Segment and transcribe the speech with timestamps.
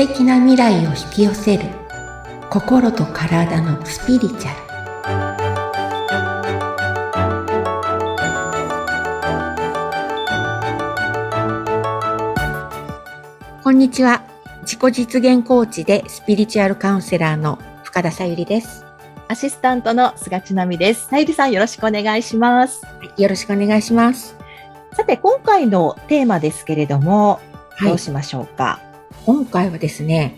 [0.00, 1.64] 敵な未来を引き寄せる
[2.48, 4.60] 心と体のスピリチュアル
[13.62, 14.22] こんにちは
[14.62, 18.86] 自己実現コーチでスピリチュアルカウンセラーの深田さゆりです
[19.28, 21.08] アシスタントの菅千奈美です。
[21.08, 22.82] さゆりさんよろしくお願いします。
[23.18, 24.34] よろしくお願いします。
[24.92, 27.38] さて、今回のテーマですけれども、
[27.80, 28.89] どうしましょうか、はい、
[29.26, 30.34] 今回はですね、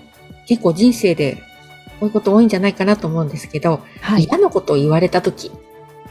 [0.47, 1.37] 結構人生で
[2.01, 5.53] こういうこと多いんじゃないかなと思うんですけど、はい、嫌なことを言われた時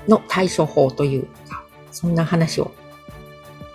[0.08, 2.72] の対処法というか、そんな話を。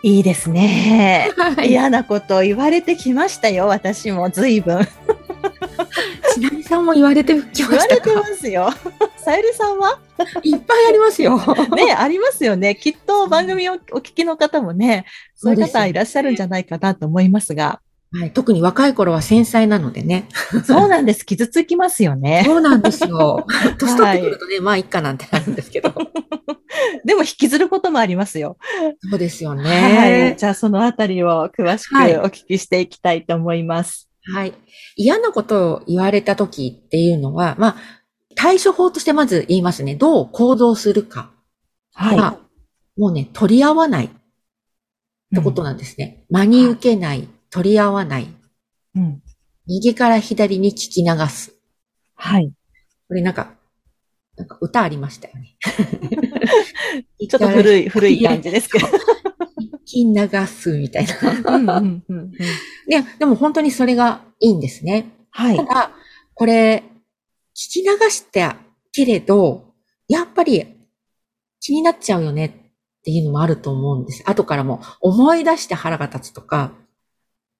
[0.02, 1.30] いいですね。
[1.36, 4.86] はい、嫌なことを言われてきましたよ、私も随分。
[6.34, 8.70] ちなみさんも言われてきました言われてますよ。
[9.16, 9.98] さゆりさんは？
[10.42, 11.36] いっぱいありますよ。
[11.74, 12.74] ね、ありますよね。
[12.76, 17.80] きっと番組をお聞きの方もね、そういう方いらっしゃるんじゃないかなと思いますが。
[18.18, 20.28] はい、特に若い頃は繊細なのでね。
[20.64, 21.26] そうなんです。
[21.26, 22.42] 傷つきますよね。
[22.46, 23.46] そうなんですよ。
[23.78, 25.92] 年取ってくるとね、はい、まあいっかなんてなるんですけど。
[27.04, 28.56] でも引きずることもありますよ。
[29.10, 29.62] そうですよね。
[29.62, 30.36] はい。
[30.36, 34.08] じゃあそのあたりを詳しくお聞きしていきたいと思います。
[34.32, 34.54] はい。
[34.96, 37.76] 嫌なことを言われた時っていうのは、まあ、
[38.34, 39.94] 対処法としてまず言いますね。
[39.94, 41.30] どう行動するか。
[41.94, 43.00] はい。
[43.00, 44.08] もうね、取り合わないっ
[45.34, 46.24] てことなんですね。
[46.30, 48.28] うん、真に受けない、取り合わない。
[48.94, 49.22] うん。
[49.66, 51.54] 右から左に聞き流す。
[52.14, 52.52] はい。
[53.08, 53.54] これなんか、
[54.36, 55.56] なんか歌ありましたよね。
[57.18, 58.86] ちょっと古い、古い感じですけど。
[59.86, 61.80] き流すみたいな。
[62.86, 65.06] ででも本当にそれがいいんですね。
[65.30, 65.56] はい。
[65.56, 65.92] ただ、
[66.34, 66.82] これ、
[67.54, 68.58] 聞き流した
[68.92, 69.64] けれど、
[70.08, 70.66] やっぱり
[71.60, 72.50] 気になっちゃうよねっ
[73.02, 74.22] ていうのもあると思うんです。
[74.26, 76.72] 後からも思い出して腹が立つとか。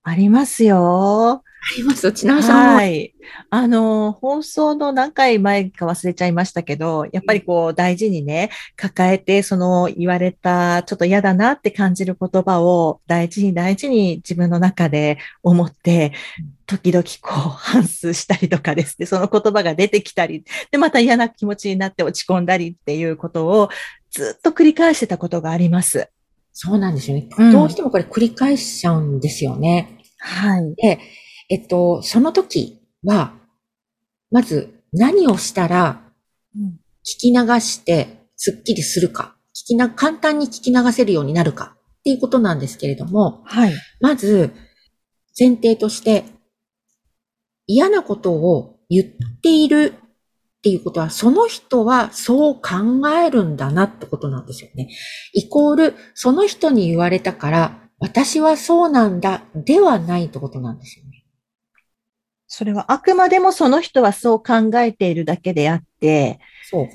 [0.09, 1.43] ありますよ。
[1.43, 3.12] ありますちなみさんはい。
[3.51, 16.12] あの、放送の何回前か忘れちゃいましたけど、やっぱりこう大事にね、抱えて、その言われた、ちょっと嫌だなって感じる言葉を大事に大事に自分の中で思って、
[16.66, 23.71] 時々こう反数したりとかですね、その言葉が出てきたり、で、また嫌な気持ちになって落ち込んだりっていうことを
[24.12, 26.09] ずっと繰り返してたことがあります。
[26.53, 27.28] そうなんですよね。
[27.53, 29.96] どうしてもこれ繰り返しちゃうんですよね。
[30.19, 30.75] はい。
[30.77, 30.99] で、
[31.49, 33.34] えっと、その時は、
[34.31, 36.03] まず何をしたら、
[37.04, 43.75] 聞き流してスッキリするか、聞きな、簡単に聞き流せるようになるかっていうことなんですけれども、はい。
[44.00, 44.53] まず、
[45.38, 46.25] 前提として、
[47.66, 49.94] 嫌なことを言っている
[50.59, 54.88] っていうことは、その人はそう考えるんだなってことなんですよね。
[55.33, 61.25] イコール、その人に言われたから、私はそうなんだではないってことなんですよね。
[62.47, 66.39] それはあくまでもその人はそう考えているだけであって、
[66.71, 66.89] そう。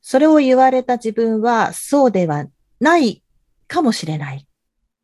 [0.00, 2.46] それを言われた自分はそうでは
[2.80, 3.22] ない
[3.66, 4.46] かもしれないっ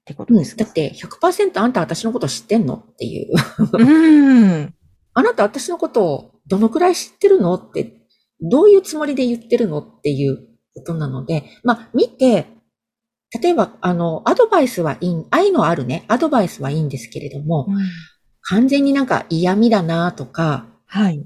[0.04, 3.32] てことですか、うん、だって100%あんた私のこと知ってんのっていう。
[3.72, 4.74] うん。
[5.14, 8.02] あなた私のことをどのくらい知ってるのって、
[8.40, 12.46] どういうつもりで言ってるのっていうことなので、まあ見て、
[13.40, 17.76] 例えば、あの、アドバイスはいい、愛のあるね、アドバイスはいいんですけれども、うん、
[18.42, 21.18] 完全になんか嫌味だなとか、はい。
[21.18, 21.22] っ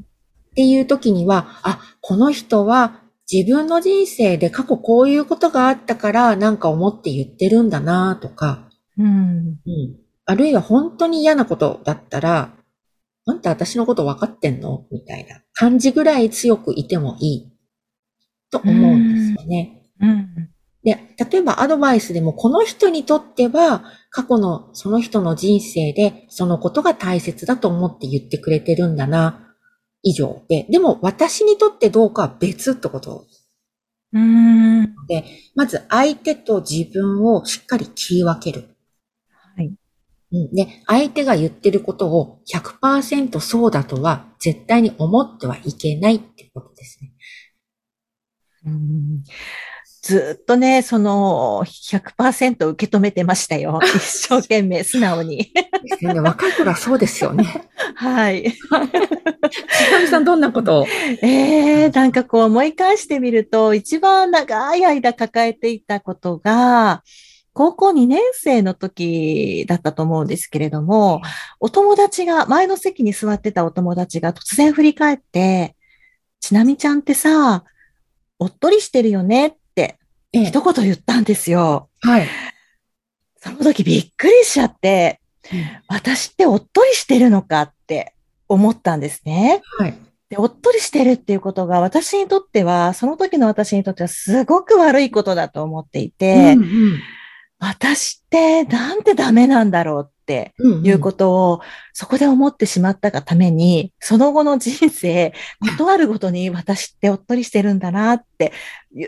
[0.55, 9.07] ていう時には、あ、この人は自分の人生で過去こういうことがあったからなんか思って言ってるんだなとか、うん。
[9.07, 9.57] うん。
[10.25, 12.55] あるいは本当に嫌なことだったら、
[13.27, 14.87] あんた私のこと分かってんの？
[14.91, 17.53] みたいな感じぐらい強くいてもいい
[18.51, 19.83] と思うんですよね。
[20.01, 20.11] うん。
[20.11, 20.51] うん
[20.89, 20.97] で、
[21.31, 29.55] 例えばアドバイスでもこの人にとっては過去のその人の人生でそのことが大切だと思って言ってくれてるんだな、
[30.03, 30.67] 以上で。
[30.71, 33.27] でも私にとってどうかは別ってこと
[34.15, 34.95] うん。
[35.09, 38.69] で、まず相手と自分をしっかり切り分ける。
[39.57, 39.67] はい。
[40.33, 47.13] うん、で、相手が言ってることを100%そうだとは絶対に思ってはいけないってことですね。
[48.65, 49.23] うん
[50.09, 53.79] ずっとね、その100%受け止めてましたよ。
[53.85, 55.53] 一生懸命、素直に。
[56.01, 57.69] ね、若い頃はそうですよね。
[57.95, 58.51] はい。
[58.51, 58.59] ち
[59.93, 60.81] なみさん、どんなこと？
[60.81, 60.87] を
[61.21, 67.03] ええー、なんかこう思い返してみると、一番長い間抱えていたことが、
[67.53, 71.21] 高校2年生の時だったと思うんですけれども、
[71.61, 75.77] お友達が、前の席に座ってたお友達が突然振り返って、
[76.41, 77.65] ちなみちゃんってさ、
[78.39, 79.58] おっとりしてるよね
[80.33, 81.89] 一言言ったんですよ。
[82.01, 82.27] はい。
[83.37, 85.21] その時びっくりしちゃって、
[85.89, 88.15] 私っておっとりしてるのかって
[88.49, 89.63] 思ったんですね。
[89.79, 89.95] はい。
[90.29, 97.01] で、おっとりしてるっていうことが私にとっては、その時の私にとってはすごく悪いことだと思っていて、うんうん
[97.61, 101.61] 私ってなんてダメなんだろうってうんうんいうことを
[101.95, 108.53] そこで思ってしまったがために、その後の人生、ことあるごとに私っておっとりしてるんだなって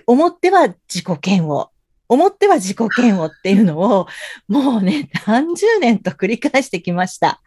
[0.07, 1.69] 思っては自己嫌悪。
[2.09, 4.09] 思っては自己嫌悪っていうのを、
[4.49, 7.41] もうね、何十年と繰り返してきました。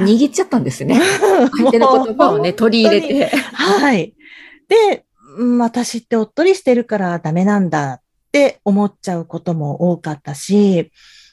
[0.00, 1.00] 握っちゃったんですね。
[1.56, 3.34] 相手の言葉をね、取り入れて。
[3.54, 4.12] はい。
[4.68, 5.06] で、
[5.38, 8.00] うん私っておっとりしてるからダメなんだっ
[8.32, 10.90] て思っちゃうことも多かったし、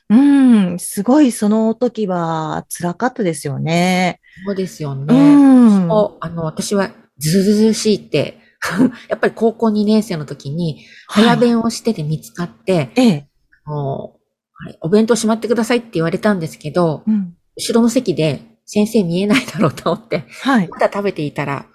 [0.10, 4.20] うん、すごいその時は辛かったですよね。
[4.46, 5.14] そうですようね。
[5.14, 8.40] うあの、私はずうずうしいって、
[9.08, 11.38] やっぱり高校2年生の時に、早はい。
[11.38, 17.36] 弁をしてて見つかって、はいお弁当しまってくださいって言われたんですけど、うん。
[17.56, 20.68] 後ろの席で先生見えないだろうと思って、はい。
[20.68, 21.66] まだ食べていたら、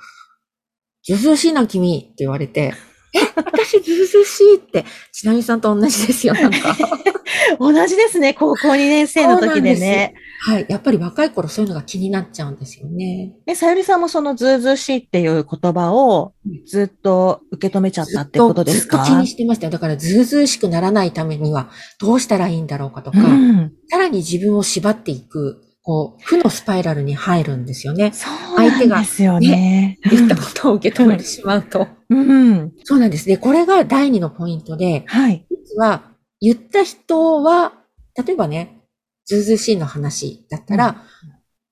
[1.02, 2.74] ずうずうしいな君って言われて、
[3.14, 6.76] え、私ずうずうしいって、ちなみさんと同じですよ、なんか。
[7.58, 10.14] 同じですね、高校2年生の時でね。
[10.40, 10.66] はい。
[10.68, 13.32] やっぱり若い頃そういうのが気になっちゃうんですよね。
[13.46, 16.32] で、さゆりさんもそのずうずうしいっていう言葉を
[16.66, 18.98] ずっと受け止めちゃったってことですか？
[18.98, 19.70] ずっと気にしてましたよ。
[19.70, 21.70] だからずうずうしくならないためには
[22.00, 23.72] どうしたらいいんだろうかとか、うん。
[23.88, 28.10] さらに自分を縛っていく、こう、負のスパイラルに入るんですよね。
[28.14, 29.98] そうなんですよね。
[30.10, 31.86] 言ったことを受け止めてしまうと。
[32.08, 32.72] うん。
[32.84, 33.36] そうなんですね。
[33.36, 35.46] これが第二のポイントで、はい。
[35.50, 36.10] 実は
[36.40, 37.74] 言った人は、
[38.16, 38.80] 例えばね、
[39.26, 41.04] ずうずうしいの話だったら、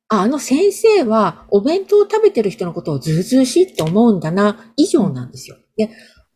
[0.08, 5.56] ああの先生はお弁当を食べてる人のことをずうずうしいって思うんだな、以上なんですよ。
[5.78, 5.88] で、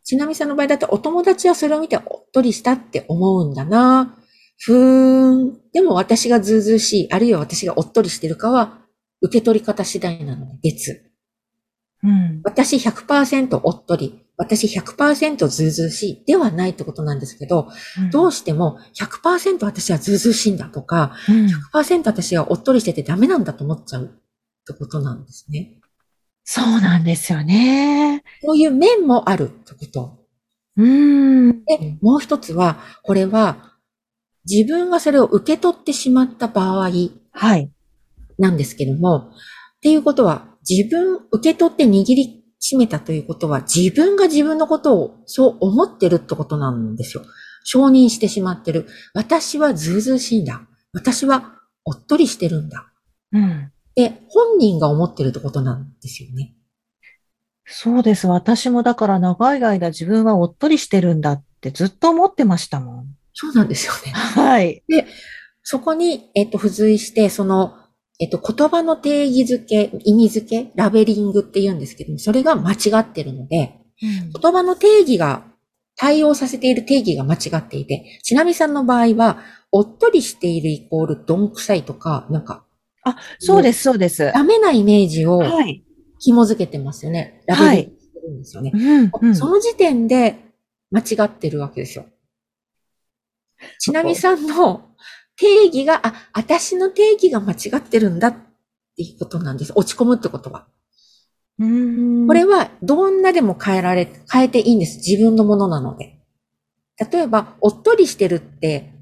[0.03, 2.03] ちなみさんの場合だとお友達はそれを見ておっ
[2.33, 4.17] とりしたって思うんだな。
[4.59, 5.59] ふーん。
[5.71, 8.79] でも私がずうずうしい、あるいは私がおっとりしてるかは、
[9.21, 11.11] 受け取り方次第なので別。
[12.03, 12.41] うん。
[12.43, 17.69] 私100%おっとり、私100%ずうずうしいではないってことなんですけど、
[18.11, 24.07] どうしても100%私はずうずうしいんだとか、うん100%私はおっとりしててダメなんだと思っちゃうっ
[24.65, 25.79] てことなんですね。
[26.43, 28.23] そうなんですよね。
[28.41, 30.19] こういう面もあるってこと。
[30.77, 31.65] うん。
[31.65, 33.76] で、もう一つは、これは
[34.49, 36.89] 自分がそれを受け取ってしまった場合
[37.31, 37.71] はい。
[38.37, 47.23] なんですけども、っていうことは自分、受け取って握りしめたということは自分が自分のことをそう思ってるってことなんですよ。
[47.63, 48.87] 承認してしまってる。
[49.13, 50.61] 私はずうずうしいんだ。
[50.93, 52.91] 私はおっとりしてるんだ。
[53.33, 53.71] うん。
[53.95, 56.53] で、本人が思ってるってことなんですよね。
[57.65, 58.27] そうです。
[58.27, 63.16] 私もだから長い間自分はおっとりしてるんだってずっと思ってましたもん。
[63.39, 64.11] そうなんですよね。
[64.13, 64.83] はい。
[65.61, 67.75] そこに、えっと、付随して、その、
[68.19, 75.43] えっと、言葉の定義づけ、意味づけ、ラベリングって言うんですけども、それが間違ってるので、言葉の定義が、
[75.99, 79.39] 対応させている定義が間違っていて、ちなみさんの場合は、
[79.71, 82.65] おっとりしているイコールどんくさいとか、なんか、
[83.03, 84.31] あ、そうです、そうです。
[84.33, 85.83] ダメなイメージをはい。
[86.19, 87.43] 紐づけてますよね。
[87.45, 88.71] ラベリングしてるんですよね。
[88.73, 89.35] うん、うん。
[89.35, 90.37] その時点で
[90.89, 92.05] 間違ってるわけですよ。
[93.79, 94.89] ちなみさんの
[95.35, 98.35] 定義が、あ、私の定義が間違ってるんだっ
[98.95, 99.73] ていうことなんです。
[99.75, 100.67] 落ち込むってことは。
[101.59, 104.97] うんこれはどんなでも変えられ、変えていいんです。
[104.97, 106.19] 自分のものなので。
[107.11, 108.93] 例えば、おっとりしてるって、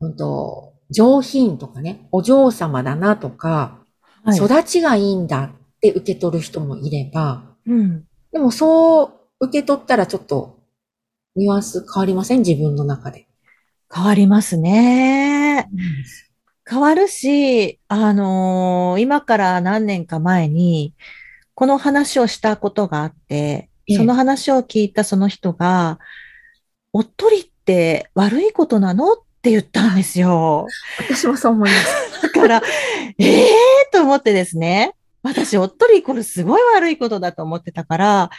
[0.00, 3.76] うんと、上品とかね、お嬢様だなとか、
[4.22, 8.04] はい育ちがいいんだって受け取る人もいれば、うん。
[8.32, 9.04] でもそ
[9.40, 10.58] う受け取ったらちょっと
[11.36, 12.40] ニュアンス変わりません？
[12.40, 13.26] 自分の中で。
[13.92, 15.68] 変わりますね。
[16.68, 20.94] 変わるし、あのー今から何年か前に、
[21.54, 23.34] この話をしたことがあって、
[23.88, 25.98] ええその話を聞いたその人が、
[26.92, 29.14] おっとりって悪いことなの？
[29.14, 30.66] って言ったんですよ。
[30.98, 32.22] 私もそう思います。
[32.22, 32.62] だから、
[33.18, 34.94] ええー、と思ってですね。
[35.22, 38.30] 私、おっとりイコールすごい悪いことだと思ってたから、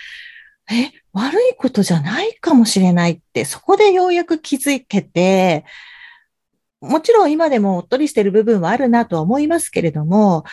[0.70, 5.66] え、悪いことじゃないかもしれないって、そこでようやく気づけて、
[6.82, 10.44] もちろん今でもおっとりしてる部分はあるなとは思いますけれども、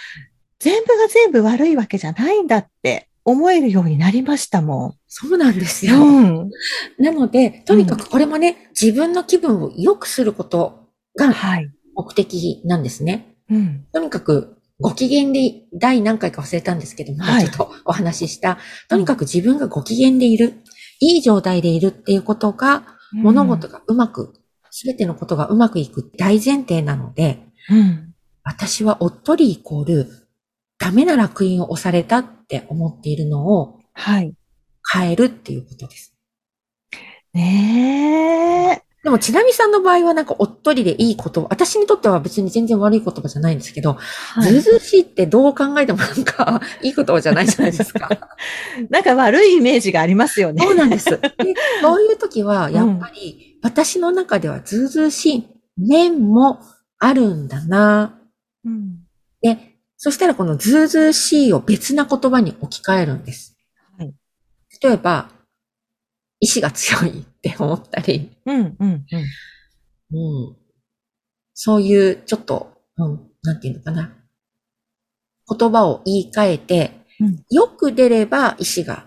[0.58, 5.88] 全部が全部悪いわけじゃないんだって思えるようになりましたもそうなんですん。
[5.88, 5.96] よ。
[5.98, 6.50] うん。
[6.98, 11.70] なので、とにかくこれもね、自分の気分を良くすることがはい。
[11.94, 13.36] 目的なんですね。
[13.50, 13.86] うん。
[13.92, 18.58] とにかく、ご機嫌で、第何回か忘れたんですけども、はいちょっとお話しした、
[18.88, 20.62] とにかく自分がご機嫌でいる、
[21.00, 24.34] いい状態でいるっていうことが、物事がうまく、
[24.70, 28.14] すべてのことがうまくいく大前提なので、うん。
[28.44, 30.06] 私はおっとりイコール、
[30.78, 34.34] ダダメな楽印を押されたって思っているのをはい。
[34.90, 36.14] 変えるっていうことです。
[37.34, 38.87] ねえ。
[39.04, 48.08] でも、ちなみさんの場合はなんかおっとりでいいこと、私にとっては別に全然悪い言葉じゃないんですけど、はいずうずうしいってどう考えてもなんか いい言葉じゃないじゃないですか。
[48.90, 50.64] なんか悪いイメージがありますよね。
[50.64, 51.10] そうなんです。
[51.10, 51.20] で
[51.80, 56.60] そういう時は、やっぱり私の中ではずうずうしい面も
[56.98, 58.18] あるんだな。
[58.64, 59.04] うん。
[59.40, 63.56] で、そしたらこのずうずうしいを別な言葉に置き換えるんです。
[63.96, 64.12] はい
[64.80, 65.30] 例えば、
[66.40, 67.24] 意志が強い
[67.54, 69.04] って思ったり、うん、うん、うん。
[70.10, 70.56] うん、
[71.54, 74.14] そういうちょっと、うん、なんていうのかな。
[75.50, 79.06] 言葉を言い換えて、うんよく出れば意志が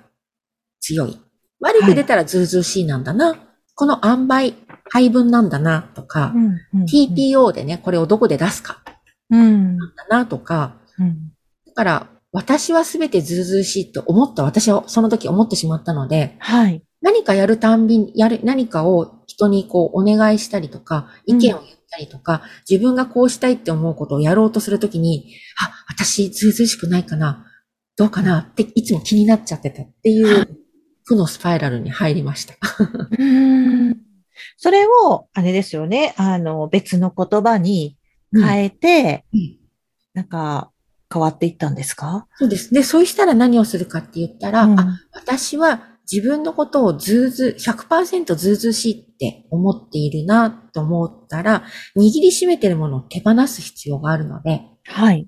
[0.81, 1.17] 強い。
[1.61, 3.35] 悪く出たらずうずうしいなんだな。
[3.75, 4.53] この塩梅、
[4.89, 6.33] 配分なんだな、とか、
[6.73, 8.83] うん、TPO でね、これをどこで出すか、
[9.29, 9.77] うん。
[9.77, 11.31] なんだな、とか、うん。
[11.67, 16.83] だから、私はすべてずうずうしいと思った、私はその時思ってしまったので、はい。
[17.01, 27.45] 何かやるたんびに、やる、何かを人にこうお願いしたりとか、意見を言ったりとか、自分がこうしたいって思うことをやろうとするときに、あ、私ずうずうしくないかな
[27.97, 30.57] どうかなっていつも気になっちゃってたっていう
[31.03, 32.55] 負のスパイラルに入りました。
[33.17, 33.97] うん。
[34.57, 36.13] それを、あれですよね。
[36.17, 37.97] あの、別の言葉に
[38.33, 39.57] 変えて、うん
[40.13, 40.71] なんか、
[41.13, 42.27] 変わっていったんですか？
[42.35, 42.73] そうです。
[42.73, 51.63] で、そうしたら何をするかって言ったら、うんあ、私は自分のことをずうずう、100%ずうずうしいって思っているなと思ったら、
[51.97, 55.27] 握りしめてるものを手放す必要があるので、はい。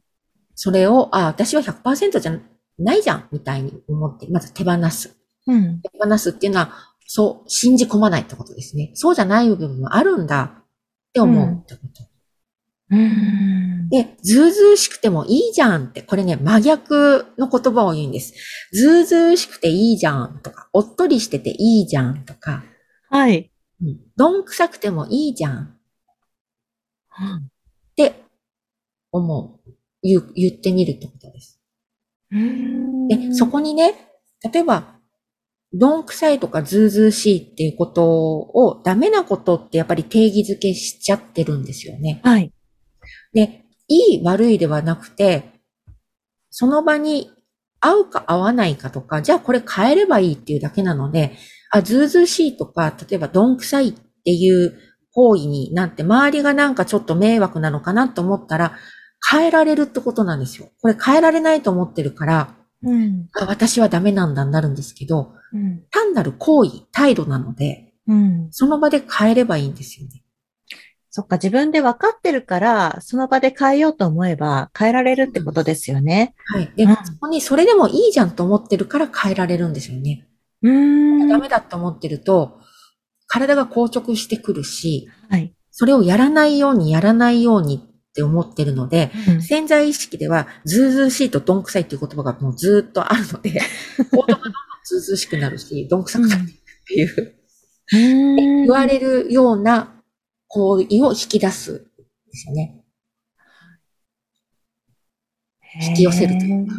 [0.56, 2.40] それを、あ、私は100%じゃ
[2.78, 5.16] ないじゃん、みたいに思って、まず手放す。
[5.48, 5.82] うん。
[5.82, 6.72] 手放すっていうのは、
[7.08, 8.92] そう、信じ込まないってことですね。
[8.94, 10.64] そうじゃない部分もあるんだっ
[11.14, 12.04] て思うってこと。
[12.04, 12.13] うん。
[13.90, 18.34] で、ずうずうしくてもいいじゃんって、これね、真逆の言葉を言うんです。
[18.72, 22.64] ずうずうしくていいじゃんとか、おっとりしてていいじゃんとか、
[23.10, 23.52] はい。
[23.82, 25.70] うん、どんくさくてもいいじゃんっ
[27.96, 28.24] て
[29.12, 29.72] 思う。
[30.02, 31.62] 言う、言ってみるってことです。
[32.32, 33.94] うんで、そこにね、
[34.52, 35.00] 例えば、
[35.74, 42.22] どんくさいとかずうずうしいっていうことをダメなことってやっぱり定義づけしちゃってるんですよね。
[42.24, 42.54] はい。
[43.34, 45.52] で、いい悪いではなくて、
[46.50, 47.32] その場に
[47.80, 51.36] 合うか合わないかとか、じゃあこれ変えればいいっていうだけなので、
[51.72, 54.78] あ、ずうずうしいとか、例えばどんくさいっていう
[55.14, 58.78] 行為になって、周りがなんかちょっと迷惑なのかなと思ったら、
[59.30, 60.70] 変えられるってことなんですよ。
[60.82, 63.30] これ変えられないと思ってるから、うん。
[63.40, 65.84] あ私はダメなんだになるんですけど、うん。
[65.92, 68.48] 単なる行為、態度なので、うん。
[68.52, 70.23] その場で変えればいいんですよね。
[71.16, 76.34] そっか、自分で分かってるから、その場で変えようと思えば変えられるってことですよね。
[76.48, 76.74] はい。
[76.76, 80.28] で、うんそこにそれでもいいじゃんと思ってるから変えられるんですよね。
[80.64, 80.72] うー
[81.26, 81.28] ん。
[81.28, 82.58] ダメだと思ってると、
[83.28, 85.54] 体が硬直してくるし、はい。
[85.70, 93.62] それをやらないようにやらないようにって思ってるので、潜在意識では、ずうずうしいとどんくさいっていう言葉がもうずーっとあるので、
[94.12, 94.54] 行動がどんどん
[94.84, 96.46] ずうずうしくなるし、どんくさくなるっ
[96.88, 97.36] ていう、
[97.92, 99.94] 言言われるような
[100.54, 102.84] 行為を引き出すんですよね。
[105.82, 106.76] 引き寄せるというか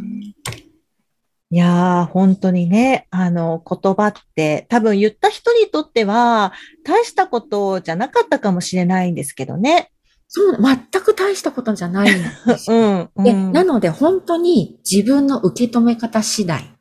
[1.50, 6.52] いやー、本当にね、あの、言葉って多分言った人にとっては
[6.84, 9.90] 大したことじゃなかったかもしれないんですけどね。
[10.28, 13.10] そう、全く大したことじゃないんですよ。
[13.18, 13.24] うん。
[13.24, 16.72] で、うんなので本当に自分の受け止め方次第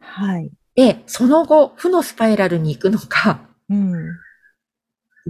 [0.00, 0.50] はい。
[0.74, 3.94] で、その後、負のスパイラルに行くのか、うん。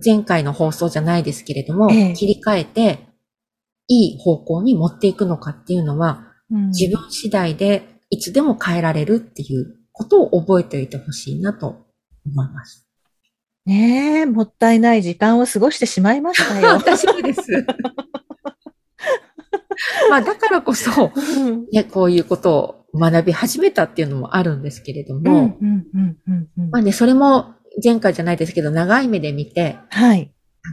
[0.03, 3.07] 前回の放送じゃないですけれども、ええ切り替えて、
[3.87, 11.87] いい方向に持っていくのかっていうのは、うん自分次第でいつでも変えられるっていうことを覚えておいてほしいなと
[12.27, 12.87] 思います。
[13.67, 16.75] ねえ、もったいない時間を過ごしてしまいましたよ。
[16.85, 17.43] 私もです。
[20.11, 25.59] まあ、だからこそ、うんね、こういうことを学び始めたっていうのもあるんですけれどうん、も。
[26.71, 30.31] まあね、それも前回じゃないですけど、長い目で見て、はい。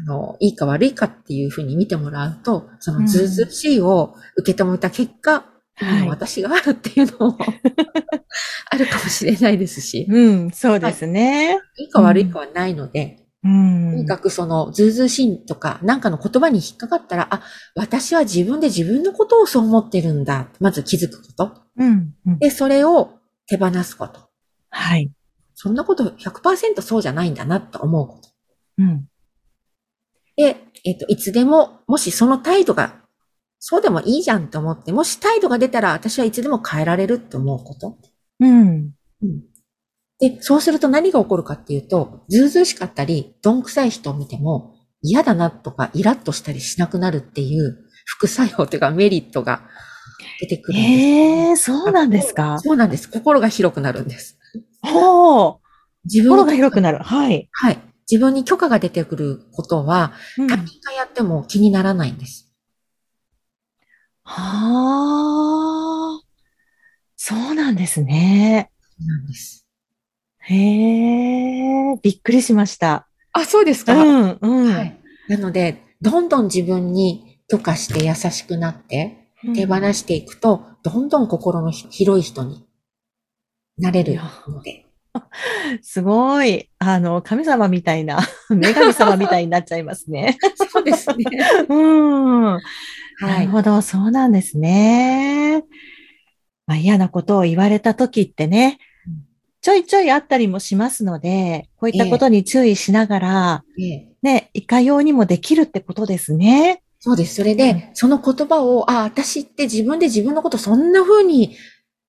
[0.08, 5.46] あの、いいか悪いかっていうふうに見てもらうと、そのずうずうしいを受け止めた結果、
[5.82, 7.38] 今の私があるっていうのも
[8.70, 11.60] あるかもしれないですし、うん、そうですね。
[11.78, 13.92] いいか悪いかはないので、うん。
[13.92, 17.42] とにかくそのずうずうしいとか、なんかの言葉に引っかかったら、あ、
[17.76, 20.50] 私は自分で自分のことをそう思ってるんだ。
[20.60, 21.62] まず気づくこと。
[21.78, 22.40] うん、うん。
[22.40, 23.16] で、それを
[23.48, 24.22] 手放すこと。
[24.70, 25.12] はい。
[25.62, 28.30] そんなこと100%そうじゃないんだなと思うこと。
[28.80, 29.08] うん。
[30.36, 33.02] で、えっ、と、いつでも、もしその態度が
[33.60, 37.96] そうでもいいじゃんと思って、もし態度が出たら私はいつでも変えられるって思うこと。
[38.40, 38.92] うん。
[39.22, 39.44] うん。
[40.20, 49.62] で、そうすると何が起こるかっていうと、ずうずうしかったり、どんくさい人を見ても、嫌だなとか、イラッとしたりしなくなるっていう副作用というかメリットが
[50.40, 50.94] 出てくるんです。
[50.96, 52.58] ええー、そうなんですか？
[52.60, 53.08] そうなんです。
[53.12, 54.40] 心が広くなるんです。
[54.82, 55.60] ほう。
[56.06, 57.00] 自分心が広くなる。
[57.00, 57.50] はい。
[57.52, 57.80] はい。
[58.10, 62.52] 自分に許可が出てくることは、他人がやっても気にならないんです。
[64.24, 66.22] はあ。
[67.16, 68.72] そうなんですね。
[68.82, 69.66] そうなんです。
[70.40, 73.08] へえ、びっくりしました。
[73.34, 73.94] あ、そうですか？
[73.94, 74.74] うん、うん。
[74.74, 75.00] はい。
[75.28, 82.66] なので、どんどん自分に許可して優しくなって、手放していくと、どんどん心の広い人に
[83.82, 84.86] なれるので。
[85.82, 86.70] すごい。
[86.80, 88.20] あの、神様みたいな、
[88.50, 90.38] 女神様みたいになっちゃいますね。
[90.72, 91.26] そうですね。
[91.68, 92.42] うん。
[92.44, 92.60] な
[93.42, 95.64] るほど、そうなんですね。
[96.66, 98.78] まあ、嫌なことを言われた時ってね、
[99.62, 106.82] ちょいちょいあったりもしますので、こういったことに注意しながら、ええ、ね、いかようにもできるってことですね。
[107.00, 107.36] そうです。
[107.36, 111.58] それで、その言葉を、あ、私って自分で自分のことそんな風に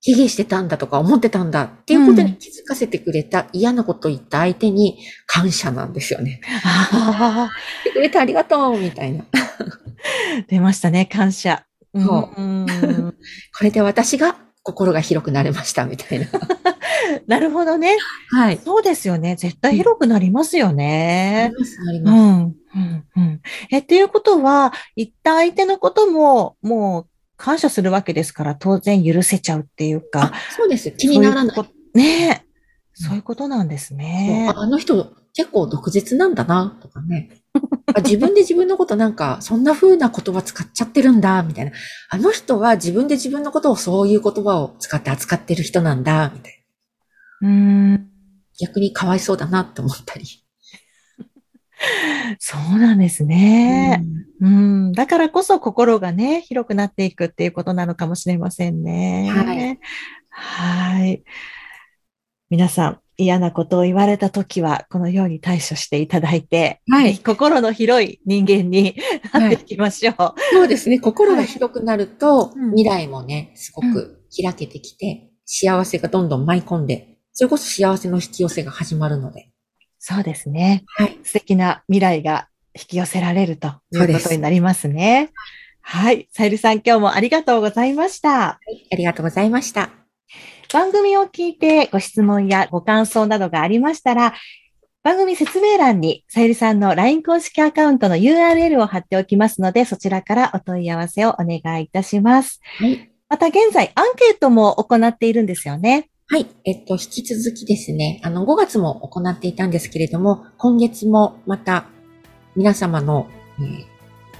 [0.05, 6.41] 卑下してたんだとか思ってたんだっていうことに気づかせてくれた、嫌なことを言った相手に感謝なんですよね。
[6.65, 7.83] ああ。
[7.85, 9.23] てくれてありがとうみたいな。
[10.49, 11.63] 出ましたね、感謝。
[11.95, 12.41] そう。
[12.41, 12.65] う
[13.57, 16.25] これで私が心が広くなれましたみたいな。
[17.27, 17.97] なるほどね。
[18.31, 18.59] はい。
[18.63, 19.37] そうですよね。
[19.37, 21.49] 絶対広くなりますよね。
[21.51, 22.15] なります、なります。
[22.15, 22.55] うん。
[22.75, 23.41] うん、うん。
[23.71, 30.33] え、っていうことは、言った相手のことも、もう、感謝するわけですから、当然許せちゃうっていうか。
[30.55, 30.91] そうです。
[30.91, 31.57] 気にならない。
[31.59, 32.53] うねえ。
[32.93, 34.51] そういうことなんですね。
[34.55, 37.29] あの人、結構毒舌なんだな、とかね。
[38.03, 41.71] 自分で自分のことなんか、 そんな風な言葉使っちゃってるんだ、みたいな。
[42.09, 46.63] あの人は自分で自分のことをそういう言葉を使って扱ってる人なんだ、みたい
[47.41, 47.49] な。
[47.49, 48.09] うん。
[48.59, 50.42] 逆にかわいそうだなって思ったり。
[52.39, 54.03] そうなんですね、
[54.41, 54.91] うん、うん。
[54.93, 59.29] だからこそ心がね、広くなっていくっていうことなのかもしれませんね。
[59.29, 59.79] はい。
[60.29, 61.23] はい。
[62.49, 68.95] 皆さん、嫌なことを言われたときは、このように対処していただいて、はい、心の広い人間に
[69.33, 70.15] なっていきましょう。
[70.17, 70.99] はい、そうですね。
[70.99, 79.49] 心が広くなると、はい、未来もね、すごく開けてきて、うん、幸せがどんどん舞い込んで、それこそ幸せの引き寄せが始まるので。
[80.05, 80.83] そうですね。
[80.97, 81.17] はい。
[81.23, 85.29] 素敵な未来が引き寄せられるということになりますね。
[85.79, 86.27] はい。
[86.33, 88.29] さゆりさん、今日もありがとうございました。
[88.29, 88.85] はい。
[88.91, 89.91] ありがとうございました。
[90.73, 94.33] 番組を聞いてご質問やご感想などがありましたら、
[95.03, 102.59] 番組説明欄にさゆりさんの LINE 公式アカウントの URL を貼っておきますので、そちらからお問い合わせをお願いいたします。
[102.77, 103.09] はい。
[103.29, 106.09] また現在アンケートも行っているんですよね。
[106.33, 106.47] はい。
[106.65, 111.85] えっと、引き続きですね、あの、5月も行っていたんですけれども、今月もまた
[112.55, 113.27] 皆様の、
[113.59, 113.61] え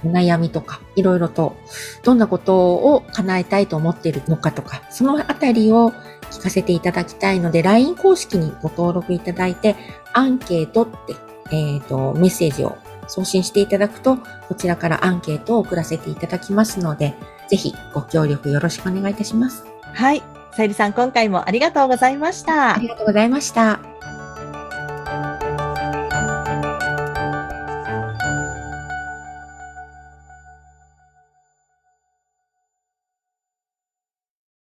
[0.02, 1.54] ー、お悩みとか、いろいろと、
[2.02, 5.92] どんなことを叶えたいと思っているのかとか、そのあたりを
[6.32, 9.76] 聞かせていただきたいので、LINE 公式にご登録いただいて、
[10.14, 11.14] アンケートって、
[11.52, 12.76] えっ、ー、と、メッセージを
[13.06, 14.16] 送信していただくと、
[14.48, 17.14] こちらからアンケートを送らせていただきますので、
[17.48, 19.64] ぜひご協力よろしくお願いいたします。
[19.92, 20.33] はい。
[20.56, 22.76] さゆりさん、今回もありがとうございました。
[22.76, 23.80] ありがとうございました。